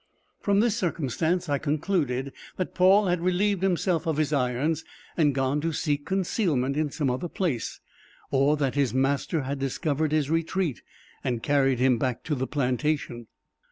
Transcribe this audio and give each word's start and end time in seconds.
From 0.39 0.61
this 0.61 0.75
circumstance 0.75 1.47
I 1.47 1.59
concluded, 1.59 2.33
that 2.57 2.73
Paul 2.73 3.05
had 3.05 3.21
relieved 3.21 3.61
himself 3.61 4.07
of 4.07 4.17
his 4.17 4.33
irons 4.33 4.83
and 5.15 5.35
gone 5.35 5.61
to 5.61 5.71
seek 5.71 6.07
concealment 6.07 6.75
in 6.75 6.89
some 6.89 7.11
other 7.11 7.29
place, 7.29 7.79
or 8.31 8.57
that 8.57 8.73
his 8.73 8.95
master 8.95 9.43
had 9.43 9.59
discovered 9.59 10.11
his 10.11 10.31
retreat 10.31 10.81
and 11.23 11.43
carried 11.43 11.77
him 11.77 11.99
back 11.99 12.23
to 12.23 12.33
the 12.33 12.47
plantation. 12.47 13.27